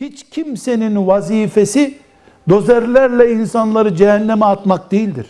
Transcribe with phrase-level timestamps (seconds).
[0.00, 1.98] Hiç kimsenin vazifesi
[2.48, 5.26] dozerlerle insanları cehenneme atmak değildir.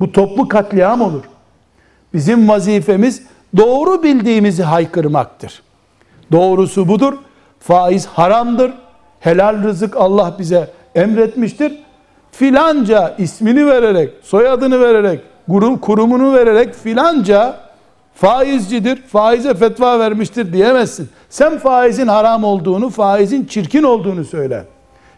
[0.00, 1.24] Bu toplu katliam olur.
[2.14, 3.22] Bizim vazifemiz
[3.56, 5.62] doğru bildiğimizi haykırmaktır.
[6.32, 7.14] Doğrusu budur.
[7.60, 8.72] Faiz haramdır.
[9.20, 11.72] Helal rızık Allah bize emretmiştir.
[12.32, 17.67] Filanca ismini vererek, soyadını vererek, kurum, kurumunu vererek filanca
[18.20, 21.08] faizcidir, faize fetva vermiştir diyemezsin.
[21.30, 24.64] Sen faizin haram olduğunu, faizin çirkin olduğunu söyle.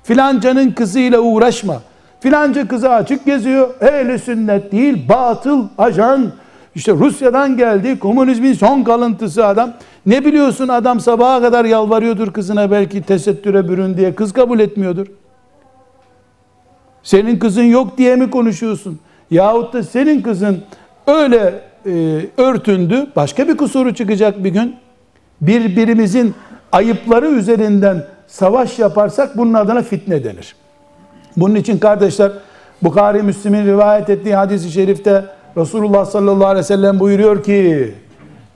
[0.02, 1.82] Filancanın kızıyla uğraşma.
[2.20, 3.74] Filanca kızı açık geziyor.
[3.80, 6.32] Ehli sünnet değil, batıl, ajan.
[6.74, 9.72] İşte Rusya'dan geldi, komünizmin son kalıntısı adam.
[10.06, 14.14] Ne biliyorsun adam sabaha kadar yalvarıyordur kızına belki tesettüre bürün diye.
[14.14, 15.06] Kız kabul etmiyordur.
[17.02, 19.00] Senin kızın yok diye mi konuşuyorsun?
[19.30, 20.62] Yahut da senin kızın
[21.06, 24.76] öyle e, örtündü, başka bir kusuru çıkacak bir gün.
[25.40, 26.34] Birbirimizin
[26.72, 30.56] ayıpları üzerinden savaş yaparsak bunun adına fitne denir.
[31.36, 32.32] Bunun için kardeşler
[32.82, 35.24] Bukhari Müslim'in rivayet ettiği hadis-i şerifte
[35.56, 37.94] Resulullah sallallahu aleyhi ve sellem buyuruyor ki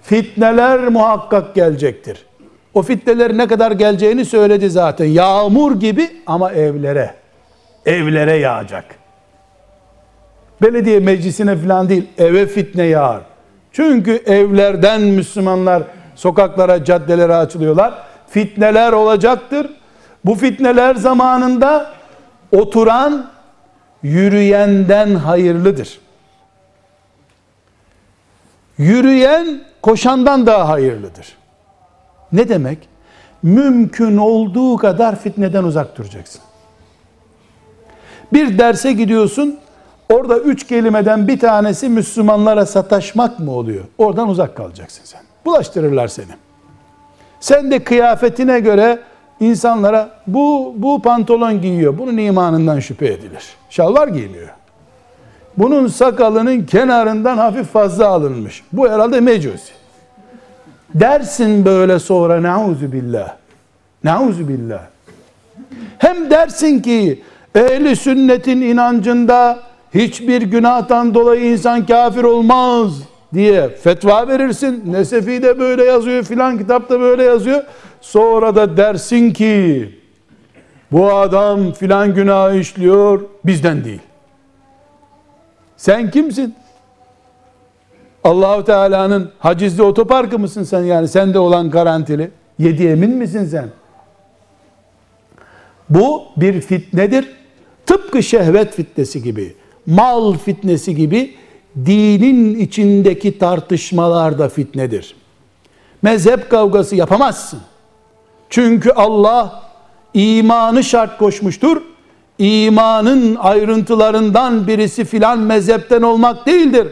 [0.03, 2.27] fitneler muhakkak gelecektir.
[2.75, 5.05] O fitneler ne kadar geleceğini söyledi zaten.
[5.05, 7.14] Yağmur gibi ama evlere.
[7.86, 8.84] Evlere yağacak.
[10.65, 13.20] Belediye meclisine falan değil eve fitne yağar.
[13.73, 15.83] Çünkü evlerden Müslümanlar
[16.15, 17.95] sokaklara, caddelere açılıyorlar.
[18.29, 19.71] Fitneler olacaktır.
[20.25, 21.93] Bu fitneler zamanında
[22.53, 23.31] oturan
[24.03, 25.98] yürüyenden hayırlıdır.
[28.78, 31.37] Yürüyen koşandan daha hayırlıdır.
[32.33, 32.78] Ne demek?
[33.43, 36.41] Mümkün olduğu kadar fitneden uzak duracaksın.
[38.33, 39.59] Bir derse gidiyorsun,
[40.15, 43.84] orada üç kelimeden bir tanesi Müslümanlara sataşmak mı oluyor?
[43.98, 45.21] Oradan uzak kalacaksın sen.
[45.45, 46.27] Bulaştırırlar seni.
[47.41, 48.98] Sen de kıyafetine göre
[49.41, 51.98] insanlara bu bu pantolon giyiyor.
[51.98, 53.45] Bunun imanından şüphe edilir.
[53.71, 54.48] Şalvar giymiyor.
[55.56, 58.62] Bunun sakalının kenarından hafif fazla alınmış.
[58.72, 59.72] Bu herhalde mecusi.
[60.94, 63.34] Dersin böyle sonra nauzu billah.
[64.05, 64.81] Nauzu billah.
[65.99, 67.22] Hem dersin ki
[67.55, 69.59] ehli sünnetin inancında
[69.94, 73.03] hiçbir günahtan dolayı insan kafir olmaz
[73.34, 74.82] diye fetva verirsin.
[74.93, 77.65] Nesefi de böyle yazıyor filan kitapta böyle yazıyor.
[78.00, 79.88] Sonra da dersin ki
[80.93, 84.00] bu adam filan günah işliyor bizden değil.
[85.77, 86.55] Sen kimsin?
[88.25, 91.09] Allahu Teala'nın hacizli otoparkı mısın sen yani?
[91.09, 92.31] Sende olan garantili.
[92.59, 93.69] Yedi emin misin sen?
[95.91, 97.28] Bu bir fitnedir.
[97.87, 99.56] Tıpkı şehvet fitnesi gibi,
[99.87, 101.34] mal fitnesi gibi
[101.87, 105.17] dinin içindeki tartışmalar da fitnedir.
[106.03, 107.61] Mezhep kavgası yapamazsın.
[108.50, 109.62] Çünkü Allah
[110.15, 111.83] imanı şart koşmuştur.
[112.39, 116.89] İmanın ayrıntılarından birisi filan mezhepten olmak değildir.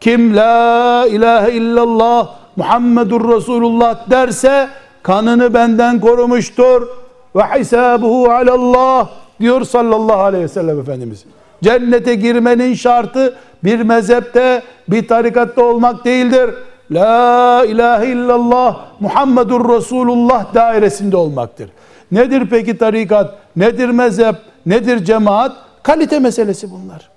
[0.00, 4.68] Kim la ilahe illallah Muhammedur Resulullah derse
[5.02, 6.88] kanını benden korumuştur
[7.36, 9.08] ve hisabuhu alallah
[9.40, 11.24] diyor sallallahu aleyhi ve sellem Efendimiz.
[11.64, 13.34] Cennete girmenin şartı
[13.64, 16.50] bir mezhepte, bir tarikatta olmak değildir.
[16.90, 21.70] La ilahe illallah Muhammedur Resulullah dairesinde olmaktır.
[22.12, 23.34] Nedir peki tarikat?
[23.56, 24.36] Nedir mezhep?
[24.66, 25.56] Nedir cemaat?
[25.82, 27.10] Kalite meselesi bunlar.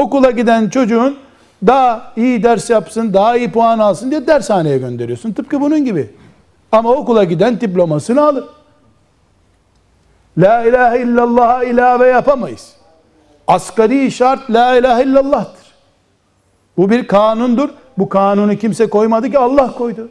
[0.00, 1.16] Okula giden çocuğun
[1.66, 5.32] daha iyi ders yapsın, daha iyi puan alsın diye dershaneye gönderiyorsun.
[5.32, 6.10] Tıpkı bunun gibi.
[6.72, 8.44] Ama okula giden diplomasını alır.
[10.38, 12.81] La ilahe illallah'a ilave yapamayız.
[13.46, 15.66] Asgari şart la ilahe illallah'tır.
[16.76, 17.68] Bu bir kanundur.
[17.98, 20.08] Bu kanunu kimse koymadı ki Allah koydu.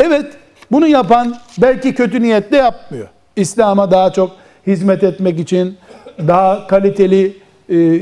[0.00, 0.26] Evet,
[0.70, 3.08] bunu yapan belki kötü niyetle yapmıyor.
[3.36, 4.30] İslam'a daha çok
[4.66, 5.78] hizmet etmek için,
[6.18, 7.36] daha kaliteli
[7.70, 8.00] e,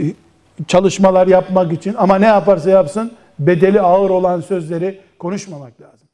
[0.67, 6.08] çalışmalar yapmak için ama ne yaparsa yapsın bedeli ağır olan sözleri konuşmamak lazım.